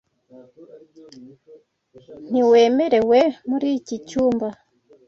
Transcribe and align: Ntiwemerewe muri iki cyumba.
Ntiwemerewe 2.29 3.19
muri 3.49 3.67
iki 3.77 3.95
cyumba. 4.07 4.47